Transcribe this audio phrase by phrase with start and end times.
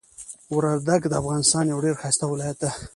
[0.55, 2.71] وردګ د افغانستان یو ډیر ښایسته ولایت ده.